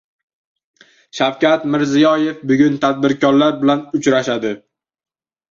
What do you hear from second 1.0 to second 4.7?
Shavkat Mirziyoev bugun tadbirkorlar bilan uchrashadi